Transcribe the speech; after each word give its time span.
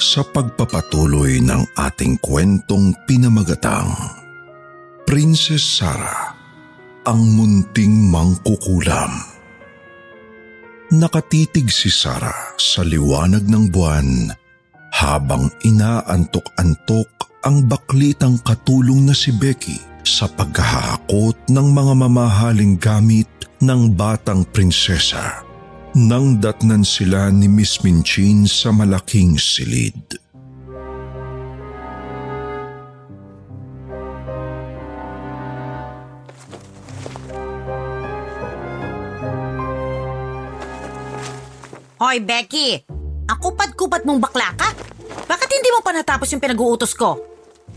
sa 0.00 0.24
pagpapatuloy 0.24 1.44
ng 1.44 1.76
ating 1.76 2.16
kwentong 2.24 2.96
pinamagatang 3.04 3.92
Princess 5.04 5.60
Sarah, 5.60 6.32
ang 7.04 7.20
munting 7.20 8.08
mangkukulam. 8.08 9.12
Nakatitig 10.90 11.68
si 11.68 11.92
Sarah 11.92 12.56
sa 12.56 12.80
liwanag 12.80 13.44
ng 13.44 13.68
buwan 13.68 14.32
habang 14.90 15.52
inaantok-antok 15.62 17.10
ang 17.44 17.68
baklitang 17.68 18.40
katulong 18.40 19.06
na 19.06 19.14
si 19.14 19.30
Becky 19.36 19.78
sa 20.02 20.26
paghahakot 20.26 21.36
ng 21.52 21.66
mga 21.70 21.94
mamahaling 22.06 22.80
gamit 22.80 23.28
ng 23.60 23.92
batang 23.92 24.48
prinsesa 24.48 25.49
nang 26.08 26.40
datnan 26.40 26.80
sila 26.80 27.28
ni 27.28 27.44
Miss 27.44 27.84
Minchin 27.84 28.48
sa 28.48 28.72
malaking 28.72 29.36
silid. 29.36 30.16
Hoy, 42.00 42.16
Becky! 42.24 42.80
Ang 43.28 43.38
kupad-kupad 43.44 44.08
mong 44.08 44.24
bakla 44.24 44.56
ka? 44.56 44.72
Bakit 45.28 45.48
hindi 45.52 45.68
mo 45.68 45.84
pa 45.84 45.92
natapos 45.92 46.32
yung 46.32 46.40
pinag-uutos 46.40 46.96
ko? 46.96 47.29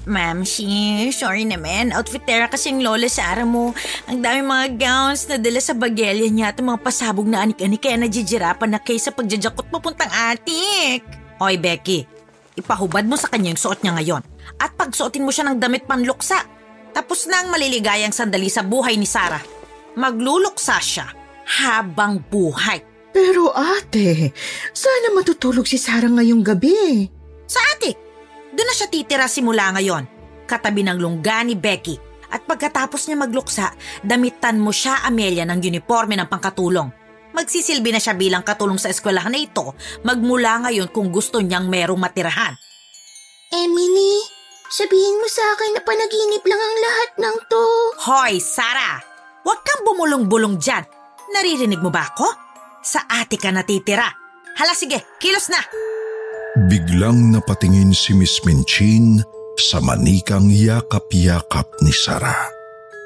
Ma'am, 0.03 0.43
she, 0.43 1.07
sorry 1.15 1.47
naman. 1.47 1.95
Outfitera 1.95 2.51
kasi 2.51 2.75
yung 2.75 2.83
lola 2.83 3.07
Sara 3.07 3.47
mo. 3.47 3.71
Ang 4.11 4.19
dami 4.19 4.43
mga 4.43 4.67
gowns 4.75 5.31
na 5.31 5.39
dala 5.39 5.63
sa 5.63 5.71
bagelya 5.71 6.27
niya 6.27 6.51
at 6.51 6.59
mga 6.59 6.83
pasabog 6.83 7.23
na 7.23 7.39
anik-anik 7.39 7.79
kaya 7.79 7.95
nagjijirapan 7.95 8.75
na 8.75 8.83
kay 8.83 8.99
sa 8.99 9.15
pagjajakot 9.15 9.71
papuntang 9.71 10.11
atik. 10.11 11.07
Hoy, 11.39 11.55
Becky. 11.55 12.03
Ipahubad 12.59 13.07
mo 13.07 13.15
sa 13.15 13.31
kanya 13.31 13.55
yung 13.55 13.63
suot 13.63 13.79
niya 13.79 13.95
ngayon. 13.95 14.23
At 14.59 14.75
pagsuotin 14.75 15.23
mo 15.23 15.31
siya 15.31 15.47
ng 15.47 15.57
damit 15.63 15.87
panluksa. 15.87 16.43
Tapos 16.91 17.23
na 17.25 17.39
ang 17.39 17.49
maliligayang 17.49 18.13
sandali 18.13 18.51
sa 18.51 18.61
buhay 18.61 18.99
ni 18.99 19.07
Sara. 19.07 19.39
Magluluksa 19.95 20.83
siya 20.83 21.07
habang 21.63 22.19
buhay. 22.27 22.83
Pero 23.15 23.55
ate, 23.55 24.35
sana 24.75 25.15
matutulog 25.15 25.63
si 25.63 25.79
Sarah 25.79 26.11
ngayong 26.11 26.43
gabi. 26.43 27.07
Sa 27.47 27.61
atik. 27.77 28.02
Doon 28.53 28.67
na 28.69 28.75
siya 28.77 28.85
titira 28.85 29.25
simula 29.25 29.73
ngayon, 29.73 30.05
katabi 30.45 30.85
ng 30.85 31.01
lungga 31.01 31.41
ni 31.41 31.57
Becky. 31.57 31.97
At 32.33 32.45
pagkatapos 32.45 33.09
niya 33.09 33.17
magluksa, 33.17 33.73
damitan 34.01 34.57
mo 34.57 34.73
siya, 34.73 35.05
Amelia, 35.05 35.45
ng 35.45 35.61
uniforme 35.61 36.17
ng 36.17 36.29
pangkatulong. 36.29 36.89
Magsisilbi 37.33 37.89
na 37.89 38.01
siya 38.01 38.13
bilang 38.13 38.45
katulong 38.45 38.77
sa 38.77 38.93
eskwelahan 38.93 39.33
na 39.33 39.41
ito 39.41 39.73
magmula 40.05 40.69
ngayon 40.69 40.93
kung 40.93 41.09
gusto 41.09 41.41
niyang 41.41 41.65
merong 41.65 41.97
matirahan. 41.97 42.53
Emily, 43.49 44.21
sabihin 44.69 45.17
mo 45.17 45.25
sa 45.29 45.41
akin 45.57 45.77
na 45.77 45.81
panaginip 45.81 46.45
lang 46.45 46.61
ang 46.61 46.75
lahat 46.77 47.09
ng 47.17 47.37
to. 47.49 47.65
Hoy, 48.05 48.37
Sarah! 48.37 49.01
Huwag 49.41 49.65
kang 49.65 49.81
bumulong-bulong 49.81 50.61
dyan. 50.61 50.85
Naririnig 51.33 51.81
mo 51.81 51.89
ba 51.89 52.13
ako? 52.13 52.29
Sa 52.85 53.05
ate 53.09 53.41
ka 53.41 53.49
natitira. 53.49 54.05
Hala 54.53 54.77
sige, 54.77 55.17
kilos 55.17 55.49
na! 55.49 55.61
Biglang 56.53 57.33
napatingin 57.33 57.97
si 57.97 58.13
Miss 58.13 58.37
Minchin 58.45 59.17
sa 59.57 59.81
manikang 59.81 60.53
yakap-yakap 60.53 61.65
ni 61.81 61.89
Sarah. 61.89 62.45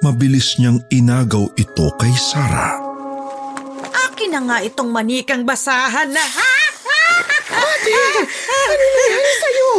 Mabilis 0.04 0.60
niyang 0.60 0.84
inagaw 0.92 1.48
ito 1.56 1.88
kay 1.96 2.12
Sarah. 2.12 2.76
Akin 4.04 4.36
na 4.36 4.44
nga 4.44 4.58
itong 4.68 4.92
manikang 4.92 5.48
basahan 5.48 6.12
na 6.12 6.20
ha! 6.20 6.56
Ate, 7.48 7.96
ano 8.28 8.74
nangyari 8.76 9.34
sa'yo? 9.40 9.72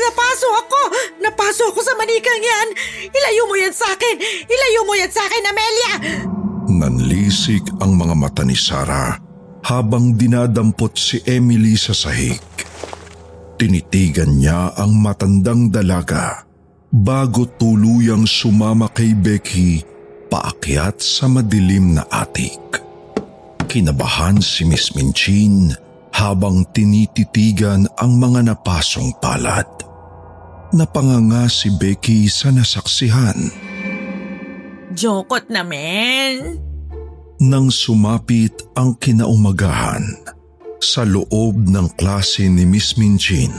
Napaso 0.00 0.48
ako! 0.56 0.80
Napaso 1.20 1.68
ako 1.68 1.84
sa 1.84 1.92
manikang 2.00 2.40
yan! 2.40 2.68
Ilayo 3.12 3.44
mo 3.44 3.60
yan 3.60 3.76
sa 3.76 3.92
akin! 3.92 4.16
Ilayo 4.48 4.88
mo 4.88 4.96
yan 4.96 5.12
sa 5.12 5.20
akin, 5.28 5.44
Amelia! 5.44 5.92
Nanlisik 6.72 7.76
ang 7.76 7.92
mga 7.92 8.16
mata 8.16 8.40
ni 8.40 8.56
Sarah 8.56 9.20
habang 9.68 10.16
dinadampot 10.16 10.96
si 10.96 11.20
Emily 11.28 11.76
sa 11.76 11.92
sahig. 11.92 12.40
Tinitigan 13.56 14.36
niya 14.36 14.76
ang 14.76 15.00
matandang 15.00 15.72
dalaga 15.72 16.44
bago 16.92 17.48
tuluyang 17.56 18.28
sumama 18.28 18.92
kay 18.92 19.16
Becky 19.16 19.80
paakyat 20.28 21.00
sa 21.00 21.24
madilim 21.24 21.96
na 21.96 22.04
atik. 22.04 22.84
Kinabahan 23.64 24.44
si 24.44 24.68
Miss 24.68 24.92
Minchin 24.92 25.72
habang 26.12 26.68
tinititigan 26.76 27.88
ang 27.96 28.20
mga 28.20 28.52
napasong 28.52 29.16
palad. 29.24 29.68
Napanganga 30.76 31.48
si 31.48 31.72
Becky 31.72 32.28
sa 32.28 32.52
nasaksihan. 32.52 33.36
Jokot 34.92 35.48
naman! 35.48 36.60
Nang 37.36 37.68
sumapit 37.68 38.52
ang 38.76 38.96
kinaumagahan, 38.96 40.04
sa 40.80 41.02
loob 41.04 41.68
ng 41.68 41.88
klase 41.96 42.46
ni 42.46 42.64
Miss 42.68 42.96
Minchin 43.00 43.52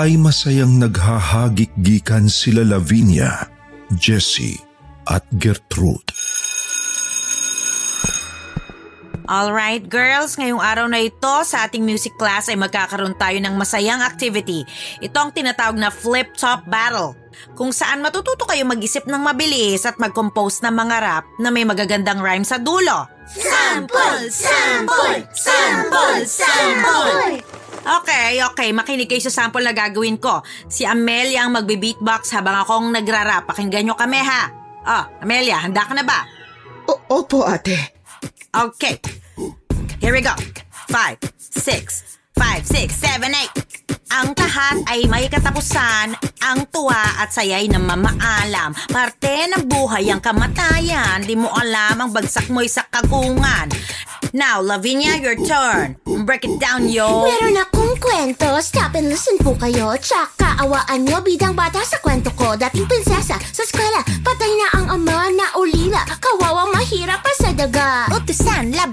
ay 0.00 0.16
masayang 0.16 0.80
naghahagik-gikan 0.80 2.24
sila 2.30 2.64
Lavinia, 2.64 3.48
Jessie 3.92 4.56
at 5.04 5.26
Gertrude. 5.36 6.08
Alright 9.30 9.86
girls, 9.86 10.34
ngayong 10.34 10.58
araw 10.58 10.90
na 10.90 11.06
ito 11.06 11.34
sa 11.46 11.62
ating 11.62 11.86
music 11.86 12.18
class 12.18 12.50
ay 12.50 12.58
magkakaroon 12.58 13.14
tayo 13.14 13.38
ng 13.38 13.54
masayang 13.54 14.02
activity. 14.02 14.66
Ito 14.98 15.14
ang 15.22 15.30
tinatawag 15.30 15.78
na 15.78 15.86
flip 15.86 16.34
top 16.34 16.66
battle 16.66 17.14
kung 17.54 17.70
saan 17.70 18.02
matututo 18.02 18.42
kayo 18.42 18.66
mag-isip 18.66 19.06
ng 19.06 19.22
mabilis 19.22 19.86
at 19.86 20.02
mag-compose 20.02 20.66
ng 20.66 20.74
mga 20.74 20.96
rap 20.98 21.24
na 21.38 21.54
may 21.54 21.62
magagandang 21.62 22.18
rhyme 22.18 22.42
sa 22.42 22.58
dulo. 22.58 23.06
Sample! 23.30 24.34
Sample! 24.34 25.22
Sample! 25.30 26.26
Sample! 26.26 27.38
Okay, 28.02 28.42
okay. 28.42 28.68
Makinig 28.74 29.06
kayo 29.06 29.22
sa 29.30 29.46
sample 29.46 29.62
na 29.62 29.70
gagawin 29.70 30.18
ko. 30.18 30.42
Si 30.66 30.82
Amelia 30.82 31.46
ang 31.46 31.54
magbe-beatbox 31.54 32.34
habang 32.34 32.66
akong 32.66 32.90
nagrarap. 32.90 33.46
Pakinggan 33.46 33.86
nyo 33.86 33.94
kami 33.94 34.18
ha. 34.26 34.42
Oh, 34.90 35.04
Amelia, 35.22 35.62
handa 35.62 35.86
ka 35.86 35.94
na 35.94 36.02
ba? 36.02 36.26
O- 36.90 37.22
opo 37.22 37.46
ate. 37.46 37.99
Okay. 38.50 38.98
Here 40.02 40.10
we 40.10 40.20
go. 40.20 40.34
Five, 40.90 41.22
six, 41.38 42.18
five, 42.34 42.66
six, 42.66 42.98
seven, 42.98 43.30
eight. 43.30 43.54
Ang 44.10 44.34
tahat 44.34 44.82
ay 44.90 45.06
may 45.06 45.30
katapusan, 45.30 46.18
ang 46.42 46.66
tuwa 46.74 47.22
at 47.22 47.30
saya'y 47.30 47.70
namamaalam. 47.70 48.74
Parte 48.90 49.46
ng 49.54 49.70
buhay 49.70 50.10
ang 50.10 50.18
kamatayan, 50.18 51.22
di 51.22 51.38
mo 51.38 51.46
alam 51.54 51.94
ang 52.02 52.10
bagsak 52.10 52.50
mo'y 52.50 52.66
sa 52.66 52.82
kagungan. 52.90 53.70
Now, 54.30 54.62
Lavinia, 54.62 55.18
your 55.18 55.34
turn. 55.34 55.98
Break 56.06 56.46
it 56.46 56.62
down, 56.62 56.86
yo. 56.86 57.26
Meron 57.26 57.58
akong 57.58 57.98
kwento. 57.98 58.46
Stop 58.62 58.94
and 58.94 59.10
listen 59.10 59.34
po 59.42 59.58
kayo. 59.58 59.90
Tsaka 59.98 60.54
awaan 60.62 61.02
nyo 61.02 61.18
bidang 61.18 61.58
bata 61.58 61.82
sa 61.82 61.98
kwento 61.98 62.30
ko. 62.38 62.54
Dating 62.54 62.86
prinsesa 62.86 63.34
sa 63.34 63.62
eskwela. 63.66 64.06
Patay 64.22 64.52
na 64.54 64.66
ang 64.78 64.86
ama 65.02 65.34
na 65.34 65.50
ulila. 65.58 66.06
Kawawa 66.22 66.69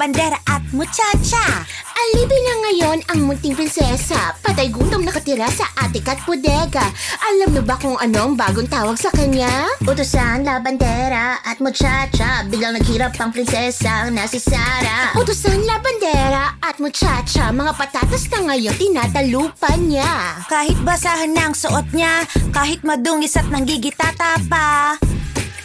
Labandera 0.07 0.39
at 0.47 0.63
muchacha. 0.71 1.67
Alipin 1.99 2.39
na 2.39 2.53
ngayon 2.63 2.99
ang 3.11 3.27
munting 3.27 3.51
prinsesa. 3.51 4.31
Patay 4.39 4.71
gutom 4.71 5.03
nakatira 5.03 5.51
sa 5.51 5.67
atik 5.83 6.07
at 6.07 6.23
bodega. 6.23 6.87
Alam 7.27 7.59
mo 7.59 7.61
ba 7.67 7.75
kung 7.75 7.99
ano 7.99 8.31
ang 8.31 8.39
bagong 8.39 8.71
tawag 8.71 8.95
sa 8.95 9.11
kanya? 9.11 9.67
Utusan, 9.83 10.47
labandera 10.47 11.43
at 11.43 11.59
muchacha. 11.59 12.47
Biglang 12.47 12.79
naghirap 12.79 13.19
ang 13.19 13.35
prinsesa 13.35 14.07
na 14.07 14.23
si 14.31 14.39
Sarah. 14.39 15.11
Utusan, 15.19 15.67
labandera 15.67 16.55
at 16.63 16.79
muchacha. 16.79 17.51
Mga 17.51 17.75
patatas 17.75 18.31
na 18.31 18.55
ngayon 18.55 18.79
tinatalupan 18.79 19.91
niya. 19.91 20.39
Kahit 20.47 20.79
basahan 20.87 21.35
na 21.35 21.51
ang 21.51 21.55
suot 21.59 21.91
niya, 21.91 22.23
kahit 22.55 22.79
madungis 22.87 23.35
at 23.35 23.51
nanggigitata 23.51 24.39
pa. 24.47 24.95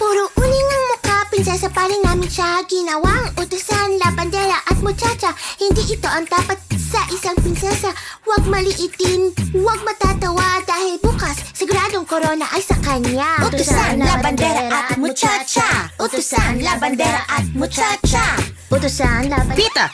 Puro 0.03 0.27
uling 0.35 0.71
ang 0.75 0.85
mukha, 0.91 1.02
prinsesa 1.43 1.75
pa 1.75 1.91
rin 1.91 1.99
namin 2.07 2.31
siya 2.31 2.63
ginawang 2.71 3.27
utusan, 3.35 3.99
labandera 3.99 4.63
at 4.63 4.79
muchacha. 4.79 5.35
Hindi 5.59 5.91
ito 5.91 6.07
ang 6.07 6.23
dapat 6.31 6.55
sa 6.79 7.03
isang 7.11 7.35
prinsesa. 7.35 7.91
Huwag 8.23 8.47
maliitin, 8.47 9.35
huwag 9.51 9.83
matatawa 9.83 10.63
dahil 10.63 11.03
bukas 11.03 11.43
siguradong 11.51 12.07
corona 12.07 12.47
ay 12.55 12.63
sa 12.63 12.79
kanya. 12.79 13.43
Utusan, 13.43 13.99
labandera 13.99 14.71
at 14.71 14.95
muchacha. 15.03 15.91
Utusan, 15.99 16.63
labandera 16.63 17.27
at 17.27 17.51
muchacha. 17.59 18.39
Utusan, 18.71 19.27
labandera. 19.27 19.59
Peter! 19.59 19.89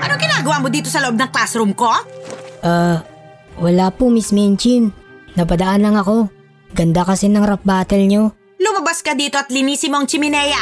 Anong 0.00 0.16
ginagawa 0.16 0.64
mo 0.64 0.72
dito 0.72 0.88
sa 0.88 1.04
loob 1.04 1.20
ng 1.20 1.28
classroom 1.28 1.76
ko? 1.76 1.92
Ah, 2.64 3.04
wala 3.60 3.92
po 3.92 4.08
Miss 4.08 4.32
Minchin. 4.32 4.96
Napadaan 5.36 5.84
lang 5.84 6.00
ako. 6.00 6.32
Ganda 6.72 7.04
kasi 7.04 7.28
ng 7.28 7.44
rap 7.44 7.60
battle 7.68 8.08
nyo. 8.08 8.32
Lumabas 8.84 9.00
ka 9.00 9.16
dito 9.16 9.40
at 9.40 9.48
linisin 9.48 9.96
mo 9.96 9.96
ang 9.96 10.04
chimenea. 10.04 10.60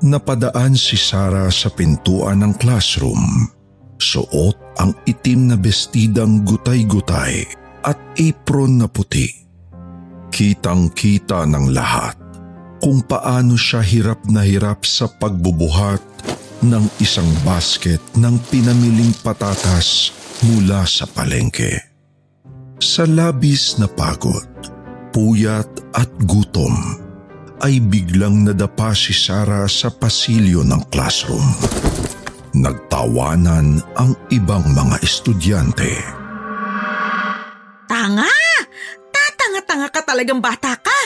Napadaan 0.00 0.72
si 0.72 0.96
Sarah 0.96 1.52
sa 1.52 1.68
pintuan 1.68 2.40
ng 2.40 2.56
classroom 2.56 3.52
Suot 4.00 4.80
ang 4.80 4.96
itim 5.04 5.52
na 5.52 5.60
bestidang 5.60 6.40
gutay-gutay 6.40 7.44
at 7.84 8.00
apron 8.16 8.80
na 8.80 8.88
puti. 8.88 9.28
Kitang-kita 10.32 11.44
ng 11.44 11.76
lahat 11.76 12.16
kung 12.80 13.04
paano 13.04 13.60
siya 13.60 13.84
hirap 13.84 14.24
na 14.24 14.40
hirap 14.40 14.88
sa 14.88 15.12
pagbubuhat 15.12 16.00
ng 16.64 16.84
isang 16.96 17.28
basket 17.44 18.00
ng 18.16 18.40
pinamiling 18.48 19.12
patatas 19.20 20.16
mula 20.48 20.88
sa 20.88 21.04
palengke. 21.04 21.76
Sa 22.80 23.04
labis 23.04 23.76
na 23.76 23.84
pagod, 23.84 24.75
puyat 25.16 25.96
at 25.96 26.12
gutom, 26.28 26.76
ay 27.64 27.80
biglang 27.80 28.44
nadapa 28.44 28.92
si 28.92 29.16
Sarah 29.16 29.64
sa 29.64 29.88
pasilyo 29.88 30.60
ng 30.60 30.92
classroom. 30.92 31.56
Nagtawanan 32.52 33.80
ang 33.96 34.12
ibang 34.28 34.60
mga 34.76 35.00
estudyante. 35.00 35.88
Tanga! 37.88 38.28
Tatanga-tanga 39.08 39.88
ka 39.88 40.04
talagang 40.04 40.44
bata 40.44 40.76
ka. 40.76 40.98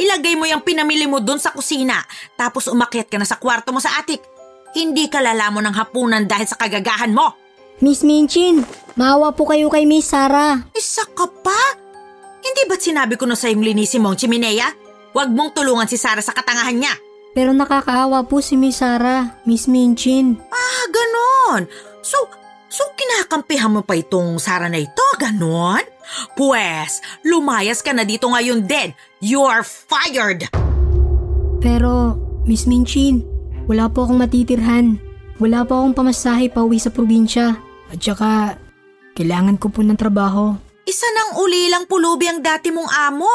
Ilagay 0.00 0.32
mo 0.40 0.48
yung 0.48 0.64
pinamili 0.64 1.04
mo 1.04 1.20
doon 1.20 1.36
sa 1.36 1.52
kusina. 1.52 2.00
Tapos 2.40 2.72
umakyat 2.72 3.12
ka 3.12 3.20
na 3.20 3.28
sa 3.28 3.36
kwarto 3.36 3.68
mo 3.76 3.84
sa 3.84 4.00
atik. 4.00 4.24
Hindi 4.72 5.12
ka 5.12 5.20
lalamon 5.20 5.68
ng 5.68 5.76
hapunan 5.76 6.24
dahil 6.24 6.48
sa 6.48 6.56
kagagahan 6.56 7.12
mo. 7.12 7.36
Miss 7.84 8.00
Minchin, 8.00 8.64
maawa 8.96 9.36
po 9.36 9.44
kayo 9.44 9.68
kay 9.68 9.84
Miss 9.84 10.08
Sarah. 10.08 10.56
Isa 10.72 11.04
ka 11.12 11.28
pa? 11.44 11.87
Hindi 12.38 12.62
ba't 12.70 12.80
sinabi 12.82 13.14
ko 13.18 13.26
na 13.26 13.34
sa'yong 13.34 13.62
linisin 13.62 14.02
mo 14.02 14.14
ang 14.14 14.18
chimenea? 14.18 14.70
Huwag 15.12 15.28
mong 15.32 15.56
tulungan 15.56 15.90
si 15.90 15.98
Sarah 15.98 16.22
sa 16.22 16.36
katangahan 16.36 16.78
niya. 16.78 16.94
Pero 17.34 17.54
nakakaawa 17.54 18.26
po 18.26 18.42
si 18.42 18.58
Miss 18.58 18.80
Sarah, 18.80 19.38
Miss 19.46 19.70
Minchin. 19.70 20.38
Ah, 20.50 20.84
ganon. 20.90 21.70
So, 22.02 22.16
so 22.70 22.82
kinakampihan 22.94 23.70
mo 23.70 23.82
pa 23.86 23.98
itong 23.98 24.38
Sarah 24.42 24.70
na 24.70 24.80
ito, 24.80 25.06
ganon? 25.18 25.82
Pwes, 26.34 27.04
lumayas 27.26 27.84
ka 27.84 27.92
na 27.92 28.02
dito 28.02 28.30
ngayon 28.32 28.64
din. 28.64 28.96
You 29.20 29.44
are 29.44 29.62
fired! 29.62 30.48
Pero, 31.58 32.16
Miss 32.46 32.64
Minchin, 32.64 33.26
wala 33.66 33.90
po 33.90 34.06
akong 34.06 34.22
matitirhan. 34.22 34.96
Wala 35.38 35.66
po 35.66 35.82
akong 35.82 35.94
pamasahe 35.94 36.50
pa 36.50 36.64
uwi 36.64 36.80
sa 36.80 36.90
probinsya. 36.90 37.58
At 37.92 37.98
saka, 38.00 38.56
kailangan 39.18 39.58
ko 39.58 39.70
po 39.70 39.82
ng 39.82 39.98
trabaho. 39.98 40.67
Isa 40.88 41.04
ng 41.04 41.44
ulilang 41.44 41.84
pulubi 41.84 42.32
ang 42.32 42.40
dati 42.40 42.72
mong 42.72 42.88
amo. 42.88 43.28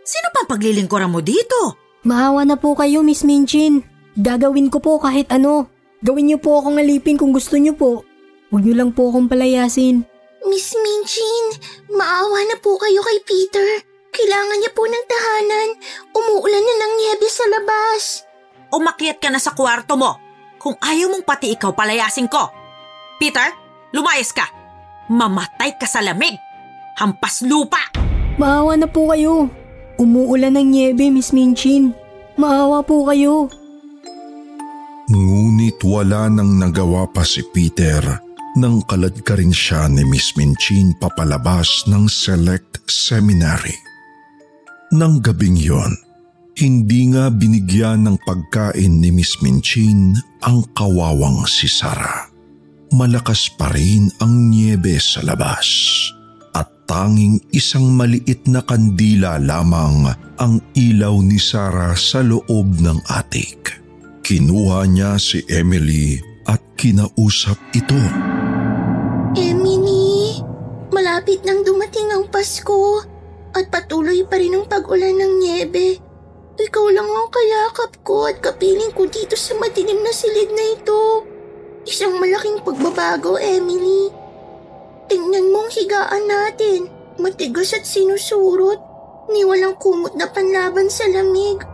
Sino 0.00 0.32
pang 0.32 0.48
paglilingkuran 0.48 1.12
mo 1.12 1.20
dito? 1.20 1.76
Maawa 2.08 2.48
na 2.48 2.56
po 2.56 2.72
kayo, 2.72 3.04
Miss 3.04 3.28
Minchin. 3.28 3.84
Gagawin 4.16 4.72
ko 4.72 4.80
po 4.80 4.96
kahit 4.96 5.28
ano. 5.28 5.68
Gawin 6.00 6.32
niyo 6.32 6.40
po 6.40 6.56
akong 6.56 6.80
alipin 6.80 7.20
kung 7.20 7.36
gusto 7.36 7.60
niyo 7.60 7.76
po. 7.76 8.08
Huwag 8.48 8.64
niyo 8.64 8.72
lang 8.72 8.96
po 8.96 9.12
akong 9.12 9.28
palayasin. 9.28 10.00
Miss 10.48 10.72
Minchin, 10.72 11.60
maawa 11.92 12.40
na 12.48 12.56
po 12.56 12.80
kayo 12.80 13.04
kay 13.04 13.20
Peter. 13.20 13.84
Kailangan 14.08 14.56
niya 14.56 14.72
po 14.72 14.88
ng 14.88 15.04
tahanan. 15.04 15.68
Umuulan 16.16 16.64
na 16.64 16.74
ng 16.80 16.92
niebe 17.04 17.28
sa 17.28 17.44
labas. 17.52 18.24
Umakyat 18.72 19.20
ka 19.20 19.28
na 19.28 19.36
sa 19.36 19.52
kwarto 19.52 20.00
mo. 20.00 20.16
Kung 20.56 20.80
ayaw 20.80 21.12
mong 21.12 21.28
pati 21.28 21.52
ikaw 21.52 21.76
palayasin 21.76 22.32
ko. 22.32 22.48
Peter, 23.20 23.44
lumayas 23.92 24.32
ka. 24.32 24.48
Mamatay 25.12 25.76
ka 25.76 25.84
sa 25.84 26.00
lamig. 26.00 26.47
Hampas 26.98 27.46
lupa. 27.46 27.78
Maawa 28.42 28.74
na 28.74 28.90
po 28.90 29.14
kayo. 29.14 29.46
Umuulan 30.02 30.58
ng 30.58 30.66
niebe, 30.66 31.06
Miss 31.14 31.30
Minchin. 31.30 31.94
Maawa 32.34 32.82
po 32.82 33.06
kayo. 33.06 33.46
Ngunit 35.06 35.78
wala 35.86 36.26
nang 36.26 36.58
nagawa 36.58 37.06
pa 37.06 37.22
si 37.22 37.46
Peter 37.54 38.02
nang 38.58 38.82
kaladkarin 38.82 39.54
siya 39.54 39.86
ni 39.86 40.02
Miss 40.10 40.34
Minchin 40.34 40.90
papalabas 40.98 41.86
ng 41.86 42.10
Select 42.10 42.90
Seminary. 42.90 43.78
Nang 44.90 45.22
gabing 45.22 45.54
yon, 45.54 45.94
hindi 46.58 47.14
nga 47.14 47.30
binigyan 47.30 48.10
ng 48.10 48.18
pagkain 48.26 48.98
ni 48.98 49.14
Miss 49.14 49.38
Minchin 49.38 50.18
ang 50.42 50.66
kawawang 50.74 51.46
si 51.46 51.70
Sarah. 51.70 52.26
Malakas 52.90 53.46
pa 53.54 53.70
rin 53.70 54.10
ang 54.18 54.50
niebe 54.50 54.98
sa 54.98 55.22
labas 55.22 55.70
tanging 56.88 57.36
isang 57.52 57.92
maliit 57.92 58.48
na 58.48 58.64
kandila 58.64 59.36
lamang 59.36 60.08
ang 60.40 60.56
ilaw 60.72 61.20
ni 61.20 61.36
Sarah 61.36 61.92
sa 61.92 62.24
loob 62.24 62.80
ng 62.80 63.04
atik. 63.12 63.76
Kinuha 64.24 64.88
niya 64.88 65.20
si 65.20 65.44
Emily 65.52 66.16
at 66.48 66.64
kinausap 66.80 67.60
ito. 67.76 68.00
Emily, 69.36 70.40
malapit 70.88 71.44
nang 71.44 71.60
dumating 71.60 72.08
ang 72.08 72.24
Pasko 72.32 73.04
at 73.52 73.68
patuloy 73.68 74.24
pa 74.24 74.40
rin 74.40 74.56
ang 74.56 74.64
pag-ulan 74.64 75.12
ng 75.12 75.32
niebe. 75.44 76.00
Ikaw 76.58 76.86
lang 76.90 77.06
ang 77.06 77.28
kayakap 77.30 78.00
ko 78.02 78.26
at 78.26 78.40
kapiling 78.40 78.90
ko 78.96 79.04
dito 79.06 79.36
sa 79.36 79.54
madilim 79.60 80.00
na 80.00 80.10
silid 80.10 80.50
na 80.56 80.64
ito. 80.74 81.00
Isang 81.84 82.18
malaking 82.18 82.64
pagbabago, 82.64 83.38
Emily. 83.38 84.27
Tingnan 85.08 85.48
mo 85.48 85.64
ang 85.64 85.72
higaan 85.72 86.24
natin. 86.28 86.80
Matigas 87.16 87.72
at 87.72 87.88
sinusurot. 87.88 88.78
Ni 89.32 89.40
walang 89.44 89.76
kumot 89.80 90.12
na 90.16 90.28
panlaban 90.28 90.92
sa 90.92 91.08
lamig. 91.08 91.64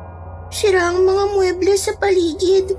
Sira 0.54 0.94
ang 0.94 1.02
mga 1.02 1.34
mueble 1.34 1.74
sa 1.74 1.98
paligid. 1.98 2.78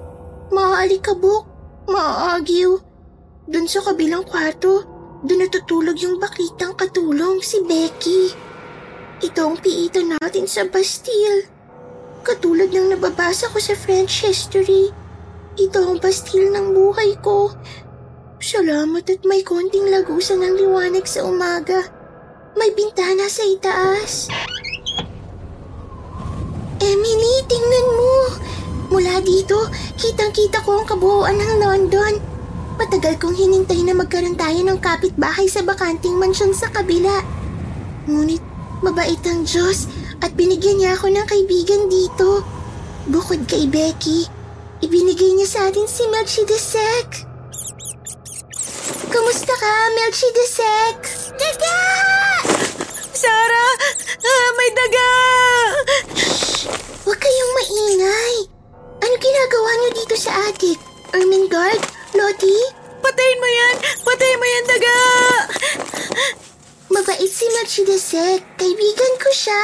Maaalikabok, 0.56 1.44
maaagiw. 1.92 2.80
Doon 3.46 3.68
sa 3.68 3.84
kabilang 3.84 4.24
kwarto, 4.24 4.88
doon 5.28 5.44
natutulog 5.44 6.00
yung 6.00 6.18
bakitang 6.24 6.72
katulong 6.80 7.44
si 7.44 7.60
Becky. 7.68 8.32
Ito 9.28 9.40
ang 9.48 9.58
piitan 9.60 10.16
natin 10.16 10.48
sa 10.48 10.64
Bastille. 10.68 11.52
Katulad 12.24 12.72
ng 12.72 12.96
nababasa 12.96 13.52
ko 13.52 13.60
sa 13.60 13.76
French 13.76 14.24
history. 14.24 14.92
Ito 15.60 15.84
ang 15.84 15.98
Bastille 16.00 16.52
ng 16.52 16.72
buhay 16.72 17.16
ko. 17.20 17.52
Salamat 18.46 19.10
at 19.10 19.26
may 19.26 19.42
konting 19.42 19.90
lagusan 19.90 20.38
ng 20.38 20.54
liwanag 20.54 21.10
sa 21.10 21.26
umaga. 21.26 21.82
May 22.54 22.70
bintana 22.78 23.26
sa 23.26 23.42
itaas. 23.42 24.30
Emily, 26.78 27.36
tingnan 27.50 27.88
mo. 27.98 28.14
Mula 28.94 29.18
dito, 29.26 29.58
kitang-kita 29.98 30.62
ko 30.62 30.78
ang 30.78 30.86
kabuuan 30.86 31.42
ng 31.42 31.58
London. 31.58 32.22
Matagal 32.78 33.18
kong 33.18 33.34
hinintay 33.34 33.82
na 33.82 33.98
magkaroon 33.98 34.38
tayo 34.38 34.62
ng 34.62 34.78
kapitbahay 34.78 35.50
sa 35.50 35.66
bakanting 35.66 36.14
mansyon 36.14 36.54
sa 36.54 36.70
kabila. 36.70 37.26
Ngunit 38.06 38.46
mabait 38.86 39.26
ang 39.26 39.42
Diyos 39.42 39.90
at 40.22 40.38
binigyan 40.38 40.86
niya 40.86 40.94
ako 40.94 41.10
ng 41.10 41.26
kaibigan 41.26 41.90
dito. 41.90 42.46
Bukod 43.10 43.50
kay 43.50 43.66
Becky, 43.66 44.30
ibinigay 44.86 45.34
niya 45.34 45.50
sa 45.50 45.60
atin 45.74 45.90
si 45.90 46.06
Melchizedek. 46.14 47.25
Kamusta 49.16 49.56
ka, 49.56 49.74
Melchizedek? 49.96 51.00
Daga! 51.40 51.80
Sarah! 53.16 53.74
Ah, 54.20 54.48
may 54.60 54.72
daga! 54.76 55.12
Huwag 57.08 57.16
kayong 57.16 57.54
maingay. 57.56 58.36
Ano 59.00 59.16
ginagawa 59.16 59.72
niyo 59.80 59.90
dito 60.04 60.16
sa 60.20 60.36
attic? 60.52 60.76
Ermengarde? 61.16 61.80
Lottie? 62.12 62.68
Patayin 63.00 63.40
mo 63.40 63.48
yan! 63.48 63.76
Patayin 64.04 64.36
mo 64.36 64.48
yan, 64.52 64.66
daga! 64.68 65.00
Mabait 66.92 67.32
si 67.32 67.48
Melchizedek. 67.56 68.44
Kaibigan 68.60 69.14
ko 69.16 69.32
siya. 69.32 69.64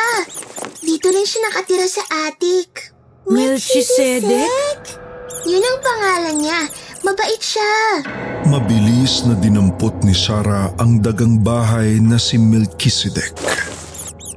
Dito 0.79 1.11
rin 1.11 1.27
siya 1.27 1.51
nakatira 1.51 1.91
sa 1.91 2.07
attic. 2.23 2.95
Melchizedek? 3.27 4.95
Yun 5.43 5.59
ang 5.59 5.79
pangalan 5.83 6.39
niya. 6.39 6.61
Mabait 7.01 7.41
siya. 7.41 8.05
Mabilis 8.45 9.25
na 9.25 9.33
dinampot 9.33 10.05
ni 10.05 10.13
Sarah 10.13 10.69
ang 10.77 11.01
dagang 11.01 11.41
bahay 11.41 11.97
na 11.97 12.21
si 12.21 12.37
Melchizedek. 12.37 13.33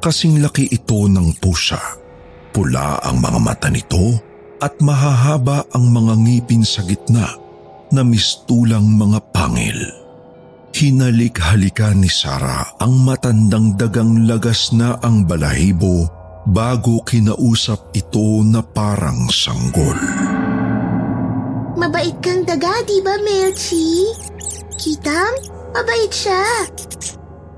Kasing 0.00 0.40
laki 0.40 0.72
ito 0.72 1.04
ng 1.04 1.36
pusa. 1.40 1.80
Pula 2.52 3.00
ang 3.04 3.20
mga 3.20 3.40
mata 3.40 3.68
nito 3.68 4.16
at 4.64 4.80
mahahaba 4.80 5.68
ang 5.76 5.92
mga 5.92 6.14
ngipin 6.24 6.64
sa 6.64 6.80
gitna 6.88 7.28
na 7.92 8.00
mistulang 8.00 8.88
mga 8.88 9.20
pangil. 9.28 9.76
Hinalik-halikan 10.74 12.00
ni 12.00 12.10
Sarah 12.10 12.80
ang 12.80 13.04
matandang 13.04 13.76
dagang 13.78 14.26
lagas 14.26 14.74
na 14.74 14.98
ang 15.04 15.22
balahibo 15.22 16.08
bago 16.48 17.04
kinausap 17.06 17.94
ito 17.94 18.42
na 18.42 18.60
parang 18.60 19.30
sanggol. 19.30 19.96
Mabait 21.74 22.14
kang 22.22 22.46
daga, 22.46 22.86
di 22.86 23.02
ba, 23.02 23.18
Melchi? 23.18 24.14
Kitam, 24.78 25.34
mabait 25.74 26.10
siya. 26.10 26.42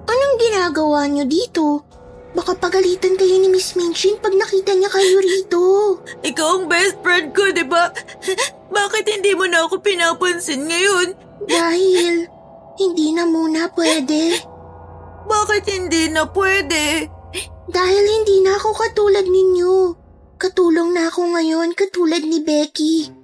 Anong 0.09 0.35
ginagawa 0.41 1.05
niyo 1.05 1.29
dito? 1.29 1.85
Baka 2.33 2.57
pagalitan 2.57 3.17
kayo 3.17 3.37
ni 3.41 3.49
Miss 3.49 3.77
Minchin 3.77 4.17
pag 4.21 4.33
nakita 4.33 4.73
niya 4.77 4.89
kayo 4.93 5.21
rito. 5.21 5.65
Ikaw 6.25 6.49
ang 6.49 6.65
best 6.69 7.01
friend 7.01 7.33
ko, 7.33 7.49
di 7.53 7.65
ba? 7.65 7.93
Bakit 8.77 9.05
hindi 9.09 9.33
mo 9.33 9.49
na 9.49 9.65
ako 9.65 9.81
pinapansin 9.81 10.69
ngayon? 10.69 11.17
Dahil 11.49 12.29
Hindi 12.77 13.17
na 13.17 13.25
muna 13.25 13.73
pwede. 13.73 14.37
Bakit 15.25 15.65
hindi 15.65 16.13
na 16.13 16.29
pwede? 16.29 17.09
Dahil 17.73 18.05
hindi 18.05 18.45
na 18.45 18.53
ako 18.61 18.69
katulad 18.77 19.25
ninyo. 19.25 19.97
Katulong 20.37 20.93
na 20.93 21.09
ako 21.09 21.41
ngayon 21.41 21.73
katulad 21.73 22.21
ni 22.21 22.45
Becky. 22.45 23.16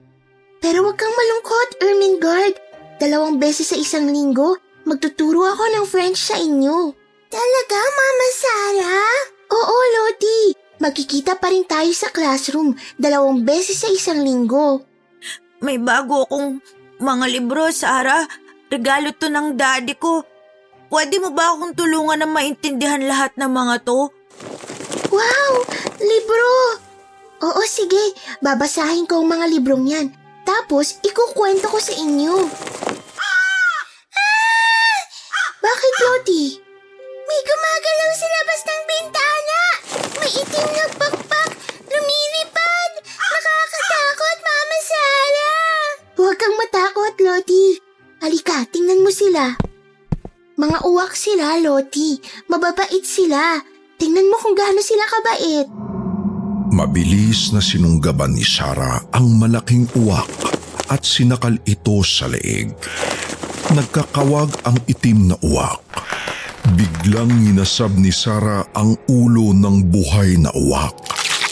Pero 0.62 0.86
wag 0.86 0.94
kang 0.94 1.10
malungkot, 1.10 1.68
Ermengarde. 1.82 2.58
Dalawang 3.02 3.42
beses 3.42 3.74
sa 3.74 3.76
isang 3.76 4.06
linggo, 4.06 4.62
magtuturo 4.86 5.42
ako 5.42 5.64
ng 5.74 5.86
French 5.90 6.22
sa 6.22 6.38
inyo. 6.38 6.94
Talaga, 7.26 7.78
Mama 7.82 8.28
Sarah? 8.30 9.18
Oo, 9.50 9.76
Loti. 9.98 10.54
Magkikita 10.78 11.34
pa 11.34 11.50
rin 11.50 11.66
tayo 11.66 11.90
sa 11.90 12.14
classroom 12.14 12.78
dalawang 12.94 13.42
beses 13.42 13.82
sa 13.82 13.90
isang 13.90 14.22
linggo. 14.22 14.86
May 15.58 15.82
bago 15.82 16.30
akong 16.30 16.62
mga 17.02 17.26
libro, 17.26 17.66
Sarah. 17.74 18.22
Regalo 18.70 19.10
to 19.18 19.26
ng 19.26 19.58
daddy 19.58 19.98
ko. 19.98 20.22
Pwede 20.86 21.18
mo 21.18 21.34
ba 21.34 21.58
akong 21.58 21.74
tulungan 21.74 22.22
na 22.22 22.28
maintindihan 22.30 23.02
lahat 23.02 23.34
ng 23.34 23.50
mga 23.50 23.82
to? 23.82 24.14
Wow! 25.10 25.50
Libro! 25.98 26.50
Oo, 27.42 27.62
sige. 27.66 28.14
Babasahin 28.38 29.10
ko 29.10 29.18
ang 29.18 29.26
mga 29.26 29.46
librong 29.50 29.86
yan. 29.90 30.21
Tapos, 30.42 30.98
ikukwento 31.06 31.70
ko 31.70 31.78
sa 31.78 31.94
inyo. 31.94 32.34
Ah! 33.16 34.98
Bakit, 35.62 35.94
Loti? 36.02 36.44
May 37.22 37.40
gumagalaw 37.46 38.10
sa 38.12 38.26
labas 38.28 38.60
ng 38.66 38.82
bintana. 38.90 39.60
May 40.18 40.32
itim 40.42 40.68
na 40.74 40.86
pakpak. 40.98 41.50
Lumilipad. 41.86 42.92
Nakakatakot, 43.06 44.36
Mama 44.42 44.78
Sarah. 44.82 45.82
Huwag 46.18 46.36
kang 46.36 46.56
matakot, 46.58 47.14
Loti. 47.22 47.78
Halika, 48.22 48.66
tingnan 48.70 49.02
mo 49.06 49.10
sila. 49.14 49.54
Mga 50.58 50.78
uwak 50.84 51.14
sila, 51.14 51.58
Loti. 51.62 52.18
Mababait 52.50 53.06
sila. 53.06 53.62
Tingnan 53.98 54.26
mo 54.26 54.36
kung 54.42 54.58
gaano 54.58 54.82
sila 54.82 55.06
kabait. 55.06 55.91
Mabilis 56.72 57.52
na 57.52 57.60
sinunggaban 57.60 58.32
ni 58.32 58.40
Sarah 58.40 58.96
ang 59.12 59.36
malaking 59.36 59.84
uwak 59.92 60.24
at 60.88 61.04
sinakal 61.04 61.52
ito 61.68 62.00
sa 62.00 62.32
leeg. 62.32 62.72
Nagkakawag 63.76 64.64
ang 64.64 64.80
itim 64.88 65.28
na 65.28 65.36
uwak. 65.44 65.84
Biglang 66.72 67.28
ninasab 67.28 67.92
ni 68.00 68.08
Sarah 68.08 68.64
ang 68.72 68.96
ulo 69.04 69.52
ng 69.52 69.92
buhay 69.92 70.40
na 70.40 70.48
uwak 70.56 70.96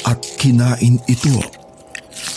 at 0.08 0.24
kinain 0.40 0.96
ito. 1.04 1.36